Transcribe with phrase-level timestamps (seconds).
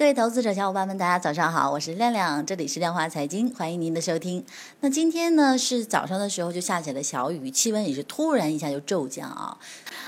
[0.00, 4.42] 各位投资者小伙伴们，大家早上好，我是亮亮，这里是量化财经，欢迎您的收听。
[4.80, 9.58] 那今天呢是早上的时候就下起了小雨，气温也是突然一下就骤降啊。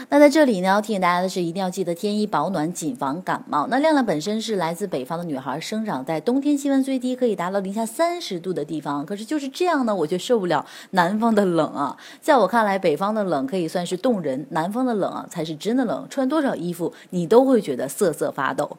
[0.08, 3.66] 那在这里呢要提醒大家的是，一定要记得添衣保暖，谨防感冒。
[3.66, 11.94] 那亮亮本身是来自北方的女孩，生长在冬天气温最低可以达到零下三十度的地方，可是就是这样呢，我却受不了南方的冷啊。
[12.22, 18.78] 在我看来，北方的冷可以算是冻人，南方的冷啊才是真的冷，穿多少衣服你都会觉得瑟瑟发抖。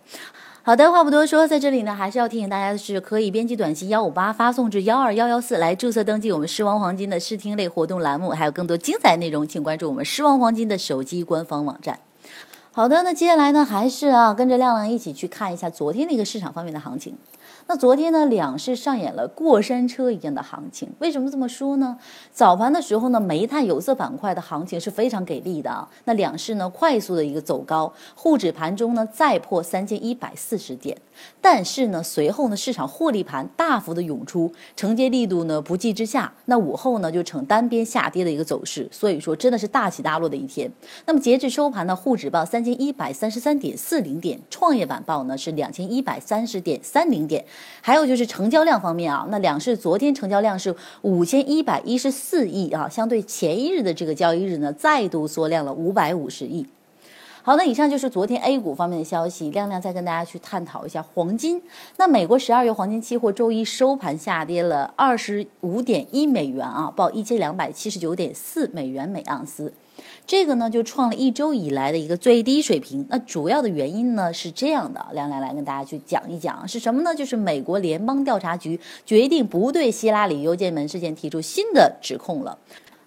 [0.65, 11.99] 好的，话不多说，在这里呢，还是要提醒大家的是，可以编辑短信幺五八发送至幺二幺幺四来注册登记我们狮王黄金的视听类活动栏目，还有更多精彩内容，请关注我们狮王黄金的手机官方网站。
[12.75, 17.15] 好的，那接下来呢，还是啊，跟着亮亮一起去看一下昨天的一个市场方面的行情。
[17.67, 20.89] 那昨天呢，两市上演了过山车一样的行情。
[20.97, 21.97] 为什么这么说呢？
[22.31, 25.87] 早盘的时候呢，煤炭、有色板块的行情是非常给力的啊。
[26.05, 30.97] 那两市呢，快速的一个走高，沪指盘中呢再破三千一百四十点。
[31.39, 38.89] 但是呢，随后呢，市场获利盘大幅的涌出，承接力度呢不济之下，那午后呢就呈单边下跌的一个走势。
[38.91, 40.69] 所以说，真的是大起大落的一天。
[41.05, 47.43] 那么截至收盘呢，沪指报三千一百三十三点四零点，创业板报呢是两千一百三十点三零点。
[47.81, 56.65] 还有就是成交量方面啊，那两市昨天成交量是五千一百一十四亿啊，相对前一日的这个交易日呢，再度缩量了五百五十亿。
[57.45, 59.49] 好，那以上就是昨天 A 股方面的消息。
[59.51, 61.61] 亮亮再跟大家去探讨一下黄金。
[61.97, 69.73] 那美国十二月黄金期货周一收盘下跌了二十五点一美元啊，报一千两百七十九点四美元每盎司。
[70.25, 73.05] 这个呢，就创了一周以来的一个最低水平。
[73.09, 77.13] 那主要的原因呢是这样的，亮亮来跟大家去讲一讲是什么呢？
[77.13, 82.57] 就是美国联邦调查局决定不对希拉里邮件门事件提出新的指控了。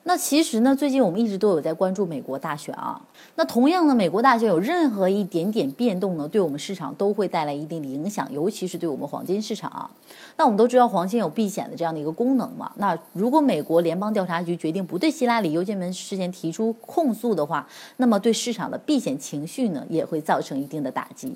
[0.09, 3.01] 那其实呢，最近我们一直都有在关注美国大选啊。
[3.35, 9.91] 那同样呢，美国大选有任何一点点变动呢，对我们市场都会带来一定的影响，尤其是对我们黄金市场啊。
[10.37, 12.71] 那我们都知道黄金有避险的这样的一个功能嘛。
[12.77, 21.35] 那如果美国联邦调查局决定不对希拉里邮件门事件提出控诉的话，那么对市场的避险情绪呢，也会造成一定的打击。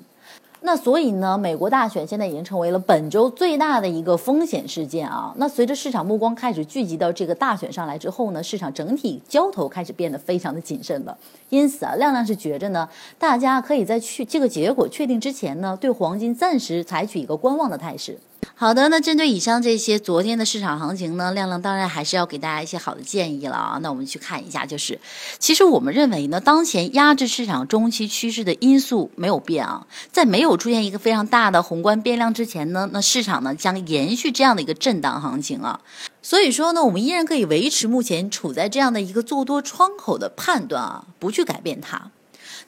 [0.63, 5.33] 那所以呢，美国大选现在已经成为了本周最大的一个风险事件啊。
[5.37, 11.17] 那随着市场目光开始聚集到这个大选上来之后呢，市场整体交投开始变得非常的谨慎了。
[11.49, 18.17] 因此啊，亮亮是觉着呢，大家可以在去这个结果确定之前呢，对黄金暂时采取一个观望的态势。
[18.61, 23.79] 好的，那针对以上这些昨天的市场行情呢，亮亮当然还是要给大家一些好的建议了啊。
[23.81, 24.99] 那我们去看一下，就是
[25.39, 35.81] 其实我们认为呢，当前压制市场中期趋势的因素没有变啊，在没有出现一个非常大的宏观变量之前呢，那市场呢将延续这样的一个震荡行情啊。
[36.21, 42.11] 所以说呢，我们依然可以维持目前处在这样的一个做多窗口的判断啊，不去改变它。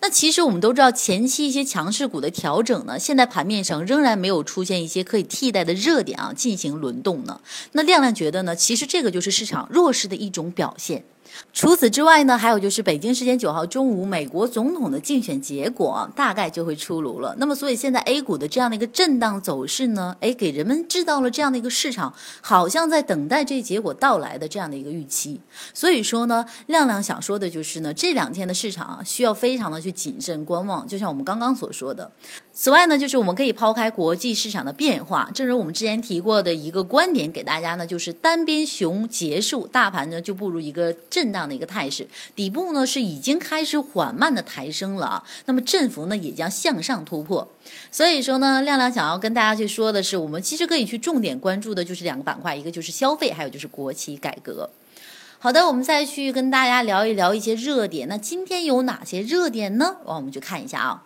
[0.01, 7.39] 那其实我们都知道，前期一些强势股的调整呢，现在盘面上仍然没有出现一些可以替代的热点啊，进行轮动呢。
[7.71, 11.05] 那亮亮觉得呢，其实这个就是市场弱势的一种表现。
[11.51, 17.35] 除此之外呢，还有就是北京时间九号中午，美国总统的竞选结果大概就会出炉了。
[17.37, 25.39] 那么，所以现在 A 股的这样的一个震荡走势呢，哎，给人们制造了这样的一个市场，好像在等待这结果到来的这样的一个预期。
[25.73, 32.11] 所以说呢，亮亮想说的就是呢，这两天的市场啊，需要非常的去谨慎观望，就像我们刚刚所说的。
[32.51, 47.47] 此外呢，就是我们可以抛开国际市场的变化，正如我们之前提过的一个观点，给大家呢，就是单边熊结束，大盘呢就步入一个震荡的一个态势，底部呢是已经开始缓慢的抬升了啊，那么振幅呢也将向上突破。
[47.91, 54.67] 所以说呢，亮亮想要跟大家去说的是，我们其实可以去重点关注的就是两个板块，一个就是消费，还有就是国企改革。
[55.37, 58.07] 好的，我们再去跟大家聊一聊一些热点。
[58.07, 59.97] 那今天有哪些热点呢？
[60.05, 61.03] 我们去看一下啊。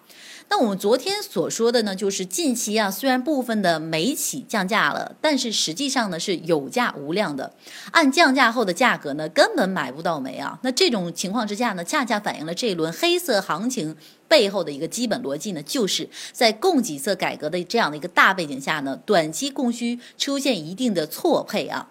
[0.50, 7.54] 那我们昨天所说的呢，就是近期啊，虽然部分的煤企降价了，但是实际上呢是有价无量的，
[7.92, 10.58] 按降价后的价格呢，根本买不到煤啊。
[10.64, 13.96] 那这种情况之下呢，恰恰反映了这一轮黑色行情
[14.30, 21.90] 背后的一个基本逻辑呢，就是在供给侧改革的这样的一个大背景下呢，短期供需出现一定的错配啊。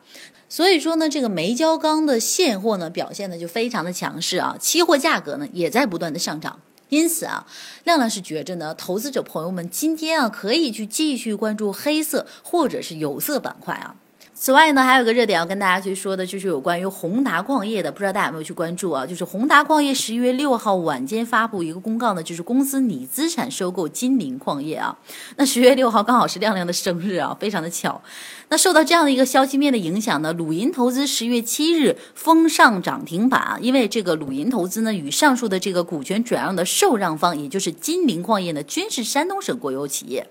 [0.49, 6.58] 所以说呢，这个煤焦钢的现货呢，表现的就非常的强势啊，期货价格呢也在不断的上涨。
[6.88, 7.47] 因此啊，
[7.85, 13.97] 亮亮是觉着呢，投资者朋友们今天啊，可以去继续关注黑色或者是有色板块啊。
[14.38, 19.06] 此外呢，还有个热点要跟大家去说的，就是有关于宏达矿业的，不知道大家有没有去关注啊？
[19.06, 24.94] 就是宏达矿业十一月六号晚间发布一个公告呢，就是公司拟资产收购金陵矿业啊。
[25.37, 28.03] 那十月六号刚好是亮亮的生日啊，非常的巧。
[28.50, 40.27] 那受到这样的一个消息面的影响呢，鲁银投资十月七日封上涨停板，因为这个鲁银投资呢与上述的这个股权转让的受让方，也就是金陵矿业呢，均是山东省国有企业。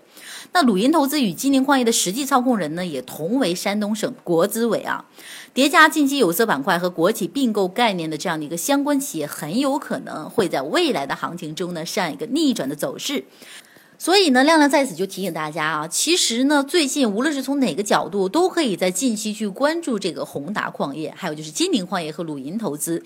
[0.53, 5.05] 那鲁银投资与金陵矿业的实际操控人呢，也同为山东省国资委啊。
[5.53, 13.25] 叠加近期有色板块和国企并购概念的这样的一个相关企业，很有可能会在未来的行情中呢上一个逆转的走势。
[13.97, 23.03] 所以呢，亮亮在此就提醒大家啊，其实呢，最近无论是从哪个角度，都可以在近期去关注这个宏达矿业，还有就是金陵矿业和鲁银投资。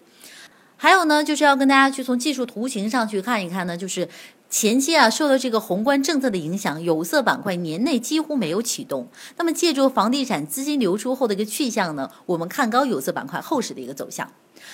[0.78, 4.10] 还有呢，就是要跟大家去从技术图形上去看一看呢，就是
[4.50, 9.08] 前期啊受到这个宏观政策的影响，有色板块年内几乎没有启动。
[9.38, 14.32] 那么借助房地产资金流出后的一个去向呢，我们看高有色板块后市的一个走向。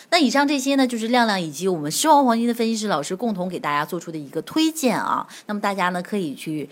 [0.10, 5.28] 那以上这些呢，就是亮亮以及我们狮王黄金的分析师老师共同给大家做出的一个推荐啊。
[5.48, 6.70] 那么大家呢可以去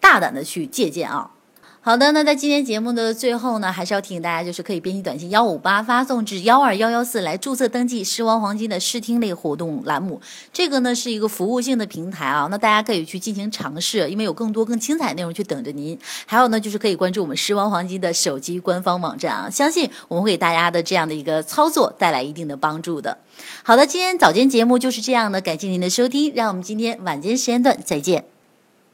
[0.00, 1.30] 大胆的去借鉴啊。
[1.86, 10.20] 好的，那在今天节目的最后呢，还是要提醒大家，就是可以编辑短信幺五八发送至幺二幺幺四来注册登记狮王黄金的试听类活动栏目。
[10.52, 15.96] 这个呢是一个服务性的平台啊，那大家可以去进行尝试，因为有更多更精彩内容去等着您。
[16.26, 23.16] 还有呢，就是可以关注我们狮王黄金的手机官方网站啊，相信我们会给大家的这样的一个操作带来一定的帮助的。
[23.62, 28.24] 好的，今天早间节目就是这样的，感谢您的收听，让我们今天晚间时间段再见。